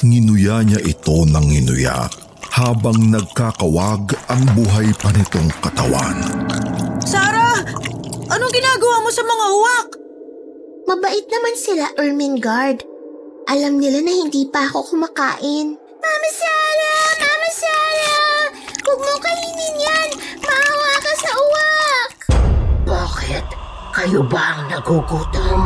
Nginuya 0.03 0.67
niya 0.67 0.83
ito 0.83 1.23
ng 1.23 1.45
nginuya 1.55 2.11
habang 2.51 2.99
nagkakawag 2.99 4.11
ang 4.27 4.43
buhay 4.59 4.91
pa 4.99 5.07
nitong 5.15 5.47
katawan. 5.63 6.19
Sarah! 6.99 7.63
Anong 8.27 8.51
ginagawa 8.51 9.07
mo 9.07 9.09
sa 9.09 9.23
mga 9.23 9.45
uwak? 9.55 10.02
Mabait 10.83 11.23
naman 11.31 11.55
sila, 11.55 11.85
Ermengarde. 11.95 12.83
Alam 13.47 13.79
nila 13.79 14.03
na 14.03 14.11
hindi 14.11 14.43
pa 14.51 14.67
ako 14.67 14.91
kumakain. 14.91 15.79
Mama 15.79 16.29
Sarah! 16.35 17.07
Mama 17.23 17.49
Sarah! 17.55 18.39
Huwag 18.83 18.99
mo 18.99 19.15
kainin 19.23 19.75
yan! 19.79 20.09
Maawa 20.43 20.91
ka 20.99 21.13
sa 21.15 21.31
uwak! 21.39 22.11
Bakit? 22.83 23.45
Kayo 23.95 24.27
ba 24.27 24.43
ang 24.59 24.61
nagugutom? 24.67 25.61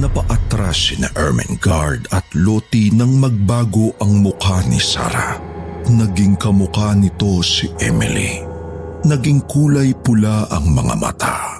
Napaatras 0.00 0.76
si 0.88 0.94
na 0.96 1.12
Ermengarde 1.12 2.08
at 2.08 2.24
Loti 2.32 2.88
nang 2.96 3.20
magbago 3.20 3.92
ang 4.00 4.24
mukha 4.24 4.64
ni 4.64 4.80
Sarah. 4.80 5.36
Naging 5.84 6.40
kamukha 6.40 6.96
nito 6.96 7.44
si 7.44 7.68
Emily. 7.76 8.40
Naging 9.04 9.44
kulay 9.44 9.92
pula 9.92 10.48
ang 10.48 10.72
mga 10.72 10.94
mata. 10.96 11.59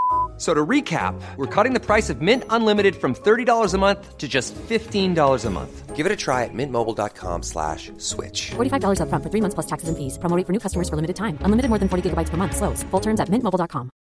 So 0.41 0.55
to 0.55 0.65
recap, 0.65 1.13
we're 1.37 1.45
cutting 1.45 1.77
the 1.77 1.79
price 1.79 2.09
of 2.09 2.19
Mint 2.19 2.49
Unlimited 2.49 2.95
from 2.95 3.13
$30 3.13 3.45
a 3.45 3.77
month 3.77 4.17
to 4.17 4.27
just 4.27 4.57
$15 4.57 5.13
a 5.13 5.49
month. 5.53 5.95
Give 5.95 6.09
it 6.09 6.11
a 6.11 6.17
try 6.17 6.49
at 6.49 6.49
mintmobile.com 6.49 7.45
slash 7.45 7.93
switch. 8.01 8.49
$45 8.57 9.05
upfront 9.05 9.21
for 9.21 9.29
three 9.29 9.43
months 9.45 9.53
plus 9.53 9.69
taxes 9.69 9.93
and 9.93 9.93
fees. 9.93 10.17
Promo 10.17 10.33
rate 10.33 10.49
for 10.49 10.53
new 10.57 10.57
customers 10.57 10.89
for 10.89 10.97
limited 10.97 11.13
time. 11.13 11.37
Unlimited 11.45 11.69
more 11.69 11.77
than 11.77 11.85
40 11.93 12.09
gigabytes 12.09 12.33
per 12.33 12.41
month. 12.41 12.57
Slows. 12.57 12.81
Full 12.89 13.05
terms 13.05 13.21
at 13.21 13.29
mintmobile.com. 13.29 13.93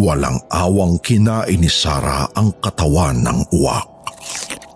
Walang 0.00 0.40
awang 0.48 0.96
kinain 1.04 1.60
ni 1.60 1.68
Sarah 1.68 2.24
ang 2.32 2.56
katawan 2.64 3.20
ng 3.20 3.52
uwak. 3.52 3.84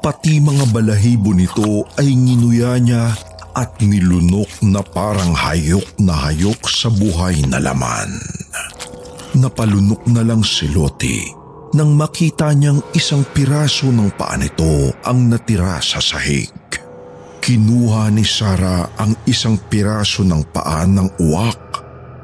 Pati 0.04 0.36
mga 0.36 0.68
balahibo 0.76 1.32
nito 1.32 1.88
ay 1.96 2.12
nginuya 2.12 2.76
niya 2.84 3.16
at 3.56 3.80
nilunok 3.80 4.60
na 4.68 4.84
parang 4.84 5.32
hayok 5.32 5.96
na 6.04 6.28
hayok 6.28 6.60
sa 6.68 6.92
buhay 6.92 7.40
na 7.48 7.56
laman. 7.56 8.12
Napalunok 9.32 10.04
na 10.12 10.20
lang 10.20 10.44
si 10.44 10.68
Loti 10.68 11.24
nang 11.72 11.96
makita 11.96 12.52
niyang 12.52 12.80
isang 12.96 13.24
piraso 13.24 13.88
ng 13.92 14.12
paa 14.16 14.36
nito 14.36 14.92
ang 15.04 15.32
natira 15.32 15.80
sa 15.80 16.00
sahig. 16.00 16.52
Kinuha 17.40 18.12
ni 18.12 18.24
Sarah 18.24 18.96
ang 18.96 19.12
isang 19.28 19.60
piraso 19.60 20.24
ng 20.24 20.52
paa 20.52 20.84
ng 20.88 21.20
uwak 21.20 21.62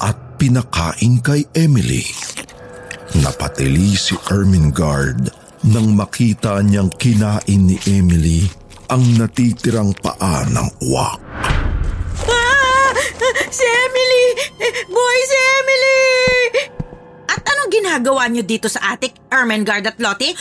at 0.00 0.40
pinakain 0.40 1.20
kay 1.20 1.44
Emily. 1.56 2.04
Napatili 3.20 3.92
si 3.92 4.16
Ermengarde 4.32 5.28
nang 5.68 5.94
makita 5.94 6.58
niyang 6.64 6.90
kinain 6.96 7.60
ni 7.62 7.76
Emily 7.86 8.48
ang 8.90 9.04
natitirang 9.14 9.94
paa 10.00 10.42
ng 10.48 10.68
uwak. 10.90 11.21
Boy, 14.62 15.18
si 15.26 15.38
Emily! 15.58 16.02
At 17.26 17.42
anong 17.42 17.70
ginagawa 17.74 18.30
niyo 18.30 18.46
dito 18.46 18.70
sa 18.70 18.94
attic, 18.94 19.18
Ermengarde 19.26 19.90
at 19.90 19.98
Lottie? 19.98 20.38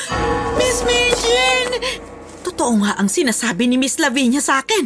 Miss 0.62 0.86
Minchin! 0.86 1.82
Totoo 2.46 2.78
nga 2.86 3.01
ang 3.01 3.10
sinasabi 3.10 3.66
ni 3.66 3.82
Miss 3.82 3.98
Lavinia 3.98 4.38
sa 4.38 4.62
akin. 4.62 4.86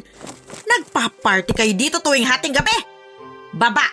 Nagpa-party 0.63 1.51
kayo 1.51 1.74
dito 1.75 2.00
tuwing 2.00 2.24
hating 2.24 2.56
gabi. 2.56 2.80
Baba! 3.51 3.84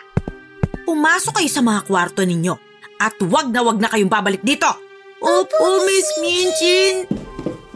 Pumasok 0.86 1.42
kayo 1.42 1.50
sa 1.50 1.62
mga 1.62 1.90
kwarto 1.90 2.22
ninyo 2.22 2.54
at 3.02 3.18
wag 3.26 3.50
na 3.50 3.66
wag 3.66 3.82
na 3.82 3.90
kayong 3.90 4.10
babalik 4.10 4.46
dito. 4.46 4.70
Opo, 5.22 5.82
Miss 5.86 6.06
Minchin. 6.22 7.06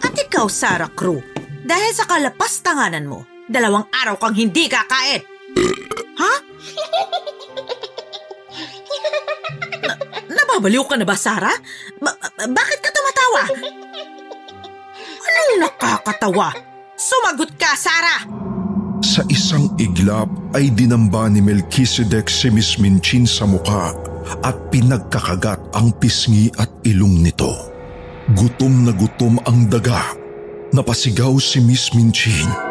At 0.02 0.14
ikaw, 0.14 0.46
Sarah 0.46 0.90
Crew, 0.94 1.18
dahil 1.66 1.90
sa 1.90 2.06
kalapastanganan 2.06 3.10
mo, 3.10 3.26
dalawang 3.50 3.90
araw 3.90 4.18
kang 4.22 4.38
hindi 4.38 4.70
kakain. 4.70 5.22
Nababaliw 10.56 10.88
ka 10.88 10.96
na 10.96 11.04
ba, 11.04 11.12
Sarah? 11.12 11.52
Ba- 12.00 12.16
ba- 12.16 12.48
bakit 12.48 12.80
ka 12.80 12.88
tumatawa? 12.88 13.42
Anong 15.20 15.52
nakakatawa? 15.60 16.48
Sumagot 16.96 17.52
ka, 17.60 17.76
Sarah! 17.76 18.24
Sa 19.04 19.20
isang 19.28 19.68
iglap 19.76 20.32
ay 20.56 20.72
dinamba 20.72 21.28
ni 21.28 21.44
Melchizedek 21.44 22.32
si 22.32 22.48
Miss 22.48 22.80
Minchin 22.80 23.28
sa 23.28 23.44
muka 23.44 23.92
at 24.40 24.56
pinagkakagat 24.72 25.60
ang 25.76 25.92
pisngi 26.00 26.48
at 26.56 26.72
ilong 26.88 27.20
nito. 27.20 27.52
Gutom 28.32 28.88
na 28.88 28.96
gutom 28.96 29.36
ang 29.44 29.68
daga. 29.68 30.16
Napasigaw 30.72 31.36
si 31.36 31.60
Miss 31.60 31.92
Minchin. 31.92 32.65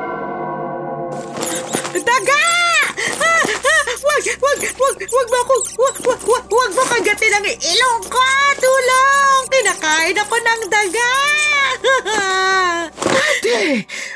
Wag, 4.74 4.98
wag, 4.98 5.28
mo 5.30 5.38
ako, 5.46 5.56
wag, 5.78 5.96
wag, 6.02 6.22
wag, 6.26 6.46
wag 6.50 6.72
mo 6.74 6.84
kagatin 6.90 7.36
ang 7.38 7.46
ilong 7.46 8.04
ko! 8.10 8.24
Tulong! 8.58 9.42
Kinakain 9.54 10.18
ako 10.18 10.36
ng 10.42 10.62
daga! 10.72 11.12
Ate, 13.26 13.58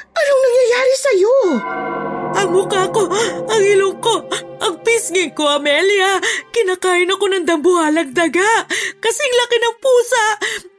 anong 0.09 0.41
nangyayari 0.41 0.93
sa'yo? 0.97 1.35
ang 2.39 2.49
mukha 2.55 2.87
ko, 2.93 3.09
ang 3.49 3.63
ilong 3.63 3.97
ko, 3.99 4.23
ang 4.61 4.75
pisngin 4.85 5.33
ko, 5.35 5.49
Amelia. 5.49 6.21
Kinakain 6.53 7.09
ako 7.09 7.25
ng 7.25 7.45
dambuhalang 7.45 8.13
daga. 8.13 8.65
Kasing 9.01 9.33
laki 9.43 9.57
ng 9.59 9.75
pusa. 9.81 10.25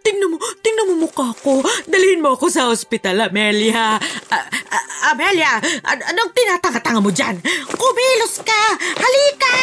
Tingnan 0.01 0.31
mo, 0.33 0.37
tingnan 0.65 0.89
mo 0.89 0.95
mukha 1.05 1.35
ko. 1.45 1.61
Dalhin 1.85 2.25
mo 2.25 2.39
ako 2.39 2.49
sa 2.49 2.71
ospital, 2.73 3.29
Amelia. 3.29 4.01
A- 4.33 4.49
A- 4.71 4.89
Amelia, 5.11 5.59
an- 5.83 6.07
anong 6.07 6.31
tinatanga-tanga 6.31 7.03
mo 7.03 7.11
dyan? 7.11 7.43
Kumilos 7.69 8.39
ka! 8.41 8.63
Halika! 8.95 9.57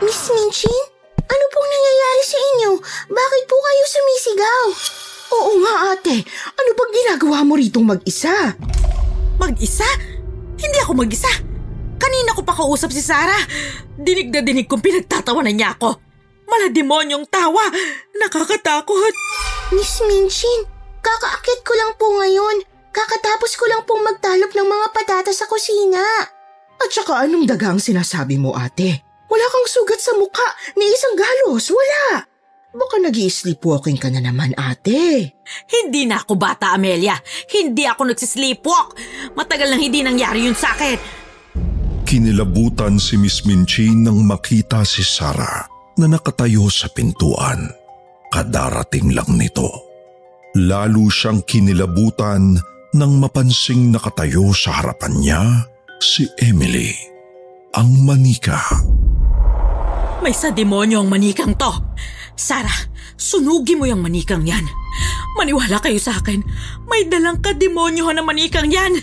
Miss 0.00 0.30
Minchin, 0.30 0.82
ano 1.20 1.44
pong 1.50 1.68
nangyayari 1.68 2.22
sa 2.22 2.38
inyo? 2.38 2.70
Bakit 3.06 3.42
po 3.44 3.56
kayo 3.58 3.82
sumisigaw? 3.84 4.64
Oo 5.30 5.50
nga 5.62 5.74
ate, 5.94 6.16
ano 6.50 6.70
bang 6.72 6.92
ginagawa 6.92 7.42
mo 7.42 7.54
ritong 7.54 7.86
mag-isa? 7.86 8.54
Mag-isa? 9.36 9.86
Hindi 10.54 10.78
ako 10.80 10.92
mag-isa. 10.96 11.30
Kanina 11.96 12.32
ko 12.32 12.42
pa 12.42 12.54
kausap 12.54 12.90
si 12.90 13.02
Sarah. 13.02 13.42
Dinig 13.94 14.30
na 14.30 14.40
dinig 14.40 14.66
kong 14.66 14.80
pinagtatawanan 14.80 15.52
niya 15.52 15.74
ako. 15.74 15.98
Malademonyong 16.46 17.26
tawa. 17.26 17.62
Nakakatakot. 18.16 19.14
Miss 19.70 20.02
Minchin, 20.02 20.66
kakaakit 20.98 21.62
ko 21.62 21.72
lang 21.74 21.92
po 21.94 22.10
ngayon. 22.18 22.56
Kakatapos 22.90 23.52
ko 23.54 23.64
lang 23.70 23.82
pong 23.86 24.02
magtalop 24.02 24.50
ng 24.50 24.68
mga 24.68 24.86
patata 24.90 25.30
sa 25.30 25.46
kusina. 25.46 26.02
At 26.80 26.90
saka 26.90 27.22
anong 27.22 27.46
daga 27.46 27.70
ang 27.70 27.80
sinasabi 27.82 28.40
mo 28.40 28.56
ate? 28.56 29.06
Wala 29.30 29.46
kang 29.46 29.68
sugat 29.70 30.02
sa 30.02 30.10
mukha, 30.18 30.48
ni 30.74 30.90
isang 30.90 31.14
galos, 31.14 31.70
wala. 31.70 32.26
Baka 32.70 33.02
nag 33.02 33.14
sleepwalking 33.14 33.98
ka 33.98 34.10
na 34.10 34.22
naman 34.22 34.54
ate. 34.54 35.34
Hindi 35.66 36.06
na 36.06 36.22
ako 36.22 36.38
bata, 36.38 36.74
Amelia. 36.74 37.18
Hindi 37.50 37.82
ako 37.82 38.10
nagsisleepwalk. 38.10 38.94
Matagal 39.34 39.74
nang 39.74 39.82
hindi 39.82 40.06
nangyari 40.06 40.46
yun 40.46 40.54
sa 40.54 40.74
akin. 40.74 40.98
Kinilabutan 42.06 42.98
si 42.98 43.18
Miss 43.18 43.46
Minchin 43.46 44.06
nang 44.06 44.22
makita 44.22 44.82
si 44.82 45.02
Sarah 45.02 45.66
na 45.98 46.06
nakatayo 46.10 46.66
sa 46.70 46.90
pintuan. 46.90 47.70
Kadarating 48.30 49.14
lang 49.14 49.30
nito. 49.34 49.66
Lalo 50.58 51.06
siyang 51.10 51.42
kinilabutan 51.46 52.58
nang 52.90 53.22
mapansing 53.22 53.94
nakatayo 53.94 54.50
sa 54.50 54.82
harapan 54.82 55.12
niya 55.22 55.40
si 56.02 56.26
Emily, 56.42 56.90
ang 57.78 58.02
manika. 58.02 58.58
May 60.20 60.34
sa 60.34 60.50
demonyo 60.50 61.00
ang 61.00 61.08
manikang 61.08 61.54
to. 61.54 61.70
Sarah, 62.34 62.74
sunugi 63.14 63.78
mo 63.78 63.86
yung 63.86 64.02
manikang 64.02 64.42
yan. 64.42 64.66
Maniwala 65.38 65.78
kayo 65.78 66.02
sa 66.02 66.18
akin. 66.18 66.42
May 66.90 67.06
dalang 67.06 67.38
ka-demonyo 67.38 68.10
na 68.10 68.26
manikang 68.26 68.68
yan. 68.68 68.98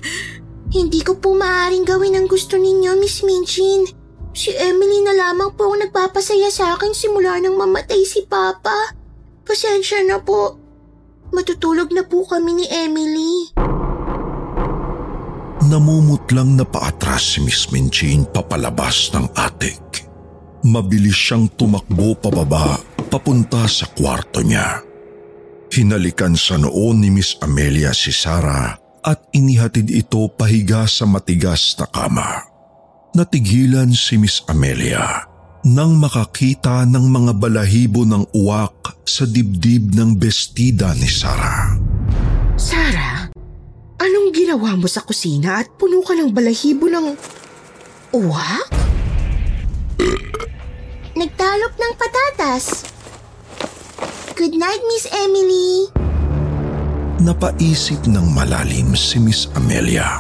Hindi 0.67 1.00
ko 1.00 1.15
po 1.15 1.32
maaaring 1.32 1.88
gawin 1.88 2.20
ang 2.20 2.27
gusto 2.27 2.60
ninyo, 2.60 3.00
Miss 3.00 3.24
Minchin. 3.24 3.88
Si 4.36 4.51
Emily 4.51 5.00
na 5.01 5.15
lamang 5.15 5.56
po 5.56 5.72
ang 5.72 5.79
nagpapasaya 5.79 6.51
sa 6.51 6.75
akin 6.75 6.91
simula 6.91 7.39
nang 7.39 7.56
mamatay 7.56 8.03
si 8.03 8.27
Papa. 8.27 8.94
Pasensya 9.48 10.03
na 10.03 10.20
po. 10.20 10.60
Matutulog 11.32 11.89
na 11.96 12.03
po 12.03 12.27
kami 12.27 12.62
ni 12.62 12.65
Emily. 12.67 13.56
Namumutlang 15.67 16.55
na 16.55 16.63
paatras 16.63 17.36
si 17.36 17.43
Miss 17.43 17.67
Minchin 17.75 18.24
papalabas 18.24 19.12
ng 19.12 19.27
atik. 19.36 20.07
Mabilis 20.63 21.19
siyang 21.19 21.51
tumakbo 21.59 22.15
pababa 22.15 22.79
papunta 23.12 23.67
sa 23.67 23.91
kwarto 23.91 24.39
niya. 24.39 24.79
Hinalikan 25.67 26.39
sa 26.39 26.55
noon 26.55 27.03
ni 27.03 27.12
Miss 27.12 27.36
Amelia 27.43 27.91
si 27.91 28.15
Sarah 28.15 28.79
at 29.03 29.27
inihatid 29.36 29.91
ito 29.91 30.31
pahiga 30.31 30.88
sa 30.88 31.03
matigas 31.03 31.75
na 31.75 31.88
kama. 31.91 32.47
Natigilan 33.12 33.91
si 33.91 34.15
Miss 34.15 34.43
Amelia 34.47 35.27
nang 35.67 36.00
makakita 36.00 36.88
ng 36.88 37.05
mga 37.12 37.31
balahibo 37.36 38.07
ng 38.07 38.31
uwak 38.31 39.03
sa 39.03 39.27
dibdib 39.27 39.91
ng 39.95 40.15
bestida 40.15 40.95
ni 40.95 41.09
Sarah. 41.09 41.75
Sarah, 42.56 43.16
anong 44.27 44.43
ginawa 44.43 44.75
mo 44.75 44.91
sa 44.91 44.99
kusina 45.07 45.63
at 45.63 45.71
puno 45.79 46.03
ka 46.03 46.11
ng 46.11 46.35
balahibo 46.35 46.91
ng 46.91 47.15
uwak? 48.11 48.67
Nagtalop 51.19 51.73
ng 51.79 51.93
patatas. 51.95 52.91
Good 54.35 54.59
night, 54.59 54.83
Miss 54.83 55.07
Emily. 55.07 55.87
Napaisip 57.23 58.03
ng 58.03 58.27
malalim 58.35 58.99
si 58.99 59.15
Miss 59.23 59.47
Amelia. 59.55 60.19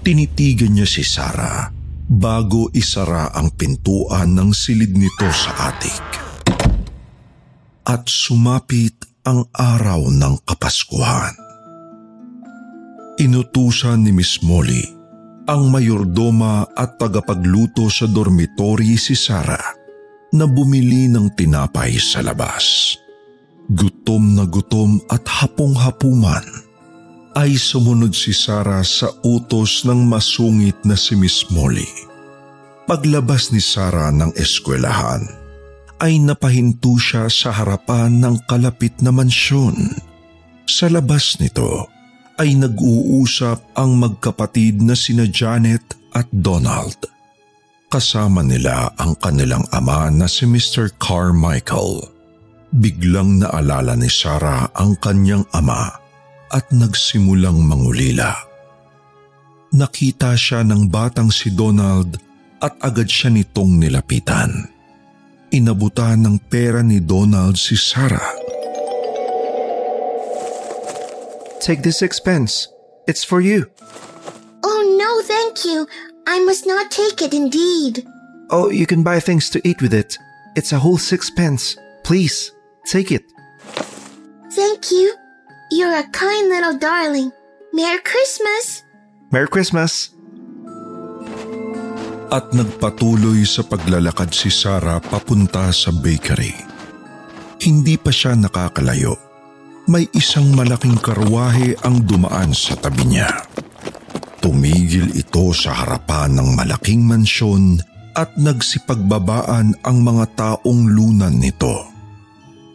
Tinitigan 0.00 0.72
niya 0.72 0.88
si 0.88 1.04
Sarah 1.04 1.68
bago 2.08 2.72
isara 2.72 3.36
ang 3.36 3.52
pintuan 3.52 4.32
ng 4.32 4.56
silid 4.56 4.96
nito 4.96 5.28
sa 5.28 5.76
atik. 5.76 6.08
At 7.84 8.08
sumapit 8.08 8.96
ang 9.28 9.44
araw 9.52 10.08
ng 10.08 10.40
Kapaskuhan. 10.48 11.45
Inutusan 13.16 14.04
ni 14.04 14.12
Miss 14.12 14.44
Molly 14.44 14.84
ang 15.48 15.72
mayordoma 15.72 16.68
at 16.76 17.00
tagapagluto 17.00 17.88
sa 17.88 18.04
dormitory 18.04 19.00
si 19.00 19.16
Sarah 19.16 19.72
na 20.36 20.44
bumili 20.44 21.08
ng 21.08 21.32
tinapay 21.32 21.96
sa 21.96 22.20
labas. 22.20 22.92
Gutom 23.72 24.36
na 24.36 24.44
gutom 24.44 25.00
at 25.08 25.24
hapong-hapuman 25.24 26.44
ay 27.40 27.56
sumunod 27.56 28.12
si 28.12 28.36
Sarah 28.36 28.84
sa 28.84 29.08
utos 29.24 29.88
ng 29.88 30.04
masungit 30.04 30.76
na 30.84 30.92
si 30.92 31.16
Miss 31.16 31.48
Molly. 31.48 31.88
Paglabas 32.84 33.48
ni 33.48 33.64
Sarah 33.64 34.12
ng 34.12 34.36
eskwelahan, 34.36 35.24
ay 36.04 36.20
napahinto 36.20 37.00
siya 37.00 37.32
sa 37.32 37.48
harapan 37.48 38.20
ng 38.20 38.44
kalapit 38.44 39.00
na 39.00 39.08
mansyon. 39.08 39.96
Sa 40.68 40.92
labas 40.92 41.40
nito 41.40 41.95
ay 42.36 42.56
nag-uusap 42.56 43.76
ang 43.76 43.96
magkapatid 43.96 44.84
na 44.84 44.92
sina 44.92 45.24
Janet 45.24 45.96
at 46.12 46.28
Donald. 46.32 46.96
Kasama 47.88 48.44
nila 48.44 48.92
ang 49.00 49.16
kanilang 49.16 49.64
ama 49.72 50.10
na 50.12 50.28
si 50.28 50.44
Mr. 50.44 50.92
Carmichael 51.00 52.16
Biglang 52.76 53.40
naalala 53.40 53.94
ni 53.94 54.10
Sarah 54.10 54.68
ang 54.74 54.98
kanyang 55.00 55.46
ama 55.54 55.96
at 56.50 56.66
nagsimulang 56.74 57.62
mangulila. 57.62 58.34
Nakita 59.72 60.34
siya 60.34 60.66
ng 60.66 60.90
batang 60.90 61.30
si 61.30 61.54
Donald 61.54 62.18
at 62.60 62.74
agad 62.82 63.06
siya 63.06 63.30
nitong 63.30 63.80
nilapitan. 63.80 64.50
Inabutan 65.54 66.26
ng 66.26 66.36
pera 66.52 66.82
ni 66.82 66.98
Donald 66.98 67.54
si 67.54 67.78
Sarah. 67.78 68.55
Take 71.60 71.82
this 71.82 72.02
expense. 72.02 72.68
It's 73.06 73.24
for 73.24 73.40
you. 73.40 73.66
Oh 74.62 74.80
no, 74.98 75.22
thank 75.26 75.64
you. 75.64 75.86
I 76.26 76.42
must 76.44 76.66
not 76.66 76.90
take 76.90 77.22
it 77.22 77.34
indeed. 77.34 78.06
Oh, 78.50 78.70
you 78.70 78.86
can 78.86 79.02
buy 79.02 79.20
things 79.20 79.50
to 79.50 79.62
eat 79.66 79.82
with 79.82 79.94
it. 79.94 80.18
It's 80.54 80.72
a 80.72 80.78
whole 80.78 80.98
sixpence. 80.98 81.76
Please. 82.02 82.52
Take 82.86 83.10
it. 83.10 83.26
Thank 84.54 84.94
you. 84.94 85.10
You're 85.74 85.98
a 85.98 86.06
kind 86.14 86.48
little 86.48 86.78
darling. 86.78 87.34
Merry 87.74 87.98
Christmas! 88.06 88.86
Merry 89.34 89.50
Christmas! 89.50 90.14
At 92.30 92.54
nagpatuloy 92.54 93.42
sa 93.42 93.66
paglalakad 93.66 94.30
si 94.30 94.54
Sarah 94.54 95.02
papunta 95.02 95.74
sa 95.74 95.90
bakery. 95.90 96.54
Hindi 97.58 97.98
pa 97.98 98.14
siya 98.14 98.38
nakakalayo. 98.38 99.25
May 99.86 100.10
isang 100.18 100.50
malaking 100.50 100.98
karwahe 100.98 101.78
ang 101.86 102.02
dumaan 102.02 102.50
sa 102.50 102.74
tabi 102.74 103.06
niya. 103.06 103.30
Tumigil 104.42 105.14
ito 105.14 105.54
sa 105.54 105.78
harapan 105.78 106.34
ng 106.34 106.58
malaking 106.58 107.06
mansyon 107.06 107.78
at 108.18 108.34
nagsipagbabaan 108.34 109.78
ang 109.86 109.98
mga 110.02 110.26
taong 110.34 110.90
lunan 110.90 111.38
nito. 111.38 111.86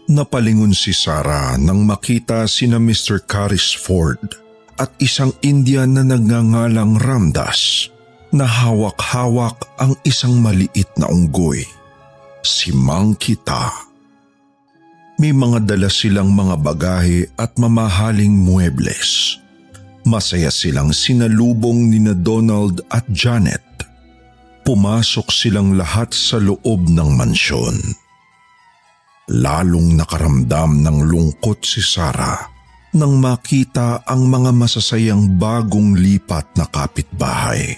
Napalingon 0.07 0.71
si 0.71 0.95
Sarah 0.95 1.59
nang 1.59 1.83
makita 1.83 2.47
sina 2.47 2.79
Mr. 2.79 3.27
Caris 3.27 3.75
Ford 3.75 4.23
at 4.79 4.95
isang 5.03 5.35
Indian 5.43 5.99
na 5.99 6.07
nagngangalang 6.07 6.95
Ramdas 6.95 7.91
na 8.31 8.47
hawak-hawak 8.47 9.59
ang 9.83 9.99
isang 10.07 10.39
maliit 10.39 10.87
na 10.95 11.11
unggoy. 11.11 11.67
Si 12.39 12.71
Monkey 12.71 13.35
Ta. 13.35 13.90
May 15.21 15.37
mga 15.37 15.69
dala 15.69 15.85
silang 15.85 16.33
mga 16.33 16.57
bagahe 16.65 17.29
at 17.37 17.53
mamahaling 17.61 18.33
muebles. 18.33 19.37
Masaya 20.01 20.49
silang 20.49 20.89
sinalubong 20.89 21.93
ni 21.93 22.01
na 22.01 22.17
Donald 22.17 22.81
at 22.89 23.05
Janet. 23.13 23.61
Pumasok 24.65 25.29
silang 25.29 25.77
lahat 25.77 26.09
sa 26.09 26.41
loob 26.41 26.89
ng 26.89 27.13
mansyon. 27.13 27.77
Lalong 29.29 29.93
nakaramdam 29.93 30.81
ng 30.81 30.97
lungkot 31.05 31.69
si 31.69 31.85
Sarah 31.85 32.49
nang 32.97 33.21
makita 33.21 34.01
ang 34.01 34.25
mga 34.25 34.49
masasayang 34.57 35.37
bagong 35.37 36.01
lipat 36.01 36.49
na 36.57 36.65
kapitbahay. 36.65 37.77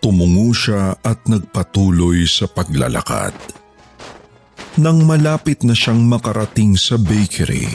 Tumungo 0.00 0.56
siya 0.56 0.96
at 0.96 1.28
nagpatuloy 1.28 2.24
sa 2.24 2.48
paglalakad. 2.48 3.61
Nang 4.80 5.04
malapit 5.04 5.60
na 5.68 5.76
siyang 5.76 6.08
makarating 6.08 6.80
sa 6.80 6.96
bakery, 6.96 7.68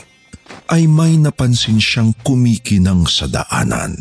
ay 0.73 0.89
may 0.89 1.13
napansin 1.13 1.77
siyang 1.77 2.09
kumikinang 2.25 3.05
sa 3.05 3.29
daanan. 3.29 3.93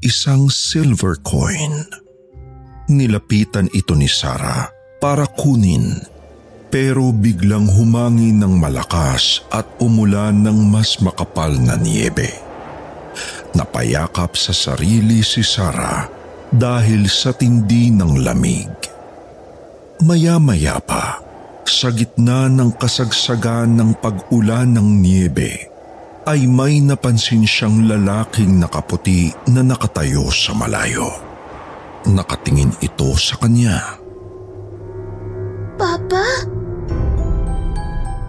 Isang 0.00 0.48
silver 0.48 1.20
coin. 1.20 1.84
Nilapitan 2.88 3.68
ito 3.76 3.92
ni 3.92 4.08
Sarah 4.08 4.72
para 4.96 5.28
kunin 5.28 6.00
pero 6.68 7.12
biglang 7.12 7.68
humangin 7.68 8.40
ng 8.40 8.54
malakas 8.60 9.44
at 9.52 9.64
umulan 9.80 10.36
ng 10.44 10.68
mas 10.68 11.00
makapal 11.00 11.52
na 11.52 11.76
niebe. 11.76 12.28
Napayakap 13.56 14.36
sa 14.36 14.52
sarili 14.52 15.24
si 15.24 15.40
Sarah 15.40 16.08
dahil 16.52 17.08
sa 17.08 17.32
tindi 17.32 17.88
ng 17.92 18.20
lamig. 18.20 18.72
Maya-maya 20.04 20.78
pa, 20.78 21.27
sa 21.78 21.94
gitna 21.94 22.50
ng 22.50 22.74
kasagsagan 22.74 23.78
ng 23.78 24.02
pag-ulan 24.02 24.74
ng 24.74 24.98
niebe, 24.98 25.70
ay 26.26 26.42
may 26.50 26.82
napansin 26.82 27.46
siyang 27.46 27.86
lalaking 27.86 28.58
nakaputi 28.58 29.30
na 29.46 29.62
nakatayo 29.62 30.26
sa 30.34 30.58
malayo. 30.58 31.06
Nakatingin 32.02 32.74
ito 32.82 33.14
sa 33.14 33.38
kanya. 33.38 33.94
Papa? 35.78 36.26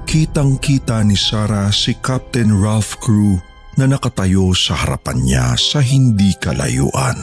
Kitang-kita 0.06 1.02
ni 1.02 1.18
Sarah 1.18 1.74
si 1.74 1.98
Captain 1.98 2.54
Ralph 2.54 3.02
Crew 3.02 3.42
na 3.82 3.90
nakatayo 3.90 4.54
sa 4.54 4.78
harapan 4.78 5.26
niya 5.26 5.46
sa 5.58 5.82
hindi 5.82 6.38
kalayuan. 6.38 7.18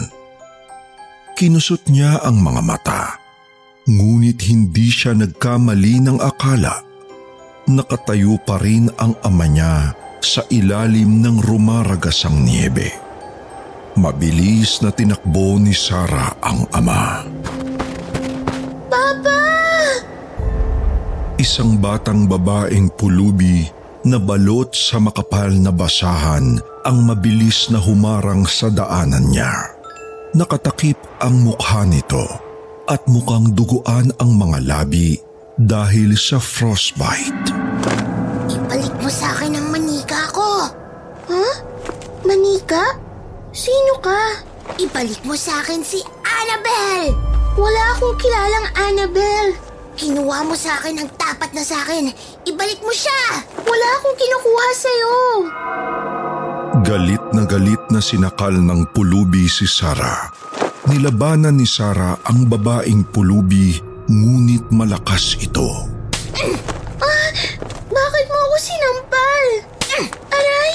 Kinusot 1.38 1.86
niya 1.86 2.18
ang 2.26 2.42
mga 2.42 2.62
mata, 2.66 3.02
ngunit 3.86 4.42
hindi 4.50 4.90
siya 4.90 5.14
nagkamali 5.14 6.02
ng 6.02 6.18
akala. 6.18 6.82
Nakatayo 7.70 8.38
pa 8.42 8.58
rin 8.58 8.90
ang 8.98 9.14
ama 9.22 9.46
niya 9.46 9.94
sa 10.22 10.42
ilalim 10.50 11.22
ng 11.22 11.42
rumaragasang 11.42 12.42
niebe. 12.42 12.90
Mabilis 13.96 14.82
na 14.82 14.90
tinakbo 14.92 15.56
ni 15.56 15.72
Sarah 15.72 16.34
ang 16.42 16.66
ama. 16.74 17.24
Papa! 18.90 19.42
Isang 21.40 21.78
batang 21.78 22.28
babaeng 22.28 22.92
pulubi 22.92 23.66
na 24.06 24.18
balot 24.18 24.74
sa 24.74 25.02
makapal 25.02 25.50
na 25.50 25.74
basahan 25.74 26.58
ang 26.86 26.98
mabilis 27.02 27.72
na 27.72 27.82
humarang 27.82 28.46
sa 28.46 28.70
daanan 28.70 29.26
niya. 29.30 29.54
Nakatakip 30.36 31.00
ang 31.18 31.42
mukha 31.42 31.82
nito 31.88 32.45
at 32.86 33.02
mukhang 33.10 33.50
duguan 33.54 34.14
ang 34.22 34.38
mga 34.38 34.58
labi 34.62 35.18
dahil 35.58 36.14
sa 36.14 36.38
frostbite. 36.38 37.50
Ibalik 38.46 38.94
mo 39.02 39.10
sa 39.10 39.34
akin 39.34 39.58
ang 39.58 39.66
manika 39.74 40.30
ko. 40.30 40.70
Huh? 41.26 41.54
Manika? 42.22 42.94
Sino 43.50 43.98
ka? 43.98 44.42
Ibalik 44.78 45.22
mo 45.26 45.34
sa 45.34 45.62
akin 45.64 45.82
si 45.82 45.98
Annabelle! 46.22 47.14
Wala 47.56 47.82
akong 47.96 48.16
kilalang 48.20 48.68
Annabelle. 48.76 49.56
Kinuha 49.96 50.44
mo 50.44 50.52
sa 50.52 50.76
akin 50.76 51.00
ang 51.00 51.10
tapat 51.16 51.56
na 51.56 51.64
sa 51.64 51.80
akin. 51.88 52.12
Ibalik 52.44 52.84
mo 52.84 52.92
siya! 52.92 53.40
Wala 53.64 53.86
akong 53.96 54.16
kinukuha 54.20 54.66
sa'yo. 54.76 55.16
Galit 56.84 57.24
na 57.32 57.48
galit 57.48 57.80
na 57.88 58.04
sinakal 58.04 58.52
ng 58.52 58.92
pulubi 58.92 59.48
si 59.48 59.64
Sarah. 59.64 60.45
Nilabanan 60.86 61.58
ni 61.58 61.66
Sarah 61.66 62.14
ang 62.22 62.46
babaeng 62.46 63.10
pulubi 63.10 63.74
ngunit 64.06 64.70
malakas 64.70 65.34
ito. 65.42 65.66
Ah, 67.02 67.28
bakit 67.90 68.26
mo 68.30 68.38
ako 68.38 68.56
sinampal? 68.62 69.44
Aray, 70.30 70.72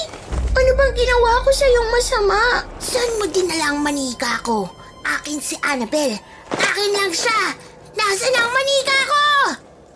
ano 0.52 0.70
bang 0.76 0.92
ginawa 0.92 1.40
ko 1.40 1.50
sa 1.56 1.64
iyong 1.64 1.90
masama? 1.96 2.40
Saan 2.76 3.16
mo 3.16 3.24
dinala 3.24 3.72
ang 3.72 3.80
manika 3.80 4.36
ko? 4.44 4.68
Akin 5.00 5.40
si 5.40 5.56
Annabelle. 5.64 6.20
Akin 6.60 6.92
lang 6.92 7.08
siya. 7.16 7.56
Nasaan 7.96 8.36
ang 8.36 8.52
manika 8.52 8.98
ko? 9.08 9.24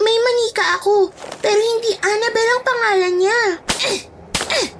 May 0.00 0.16
manika 0.16 0.64
ako, 0.80 1.12
pero 1.44 1.60
hindi 1.60 1.92
Annabelle 2.00 2.52
ang 2.56 2.62
pangalan 2.64 3.14
niya. 3.20 3.40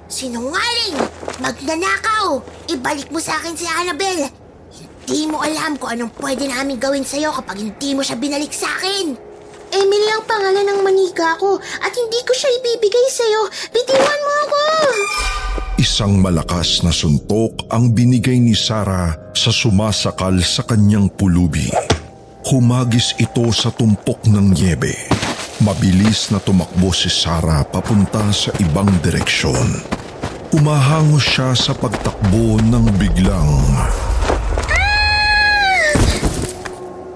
Sinungaling! 0.09 0.97
Magnanakaw! 1.37 2.41
Ibalik 2.73 3.13
mo 3.13 3.21
sa 3.21 3.37
akin 3.37 3.53
si 3.53 3.69
Annabelle! 3.69 4.46
Hindi 5.07 5.23
mo 5.31 5.39
alam 5.39 5.79
kung 5.79 5.95
anong 5.95 6.11
pwede 6.19 6.51
namin 6.51 6.75
gawin 6.75 7.07
sa'yo 7.07 7.31
kapag 7.31 7.63
hindi 7.63 7.95
mo 7.95 8.03
siya 8.03 8.19
binalik 8.19 8.51
sa 8.51 8.67
akin! 8.75 9.15
Emily 9.71 10.07
ang 10.11 10.27
pangalan 10.27 10.67
ng 10.67 10.83
manika 10.83 11.39
ko 11.39 11.55
at 11.79 11.95
hindi 11.95 12.19
ko 12.27 12.35
siya 12.35 12.51
ibibigay 12.59 13.07
sa'yo. 13.07 13.41
Bitiwan 13.71 14.19
mo 14.19 14.31
ako! 14.43 14.61
Isang 15.79 16.19
malakas 16.19 16.83
na 16.83 16.91
suntok 16.91 17.71
ang 17.71 17.95
binigay 17.95 18.35
ni 18.35 18.51
Sarah 18.51 19.31
sa 19.31 19.47
sumasakal 19.47 20.43
sa 20.43 20.67
kanyang 20.67 21.07
pulubi. 21.15 21.71
Humagis 22.51 23.15
ito 23.15 23.47
sa 23.55 23.71
tumpok 23.71 24.27
ng 24.27 24.59
niebe. 24.59 24.91
Mabilis 25.63 26.35
na 26.35 26.43
tumakbo 26.43 26.91
si 26.91 27.07
Sarah 27.07 27.63
papunta 27.63 28.27
sa 28.35 28.51
ibang 28.59 28.91
direksyon. 28.99 29.71
Umahangos 30.51 31.23
siya 31.23 31.55
sa 31.55 31.71
pagtakbo 31.71 32.59
ng 32.59 32.91
biglang. 32.99 33.55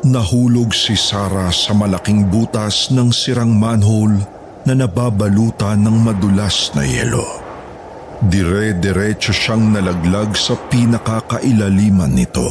Nahulog 0.01 0.73
si 0.73 0.97
Sarah 0.97 1.53
sa 1.53 1.77
malaking 1.77 2.25
butas 2.25 2.89
ng 2.89 3.13
sirang 3.13 3.53
manhole 3.53 4.17
na 4.65 4.73
nababalutan 4.73 5.77
ng 5.77 5.97
madulas 6.01 6.73
na 6.73 6.81
yelo. 6.81 7.21
Dire-diretso 8.25 9.29
siyang 9.29 9.69
nalaglag 9.69 10.33
sa 10.33 10.57
pinakakailaliman 10.57 12.17
nito. 12.17 12.49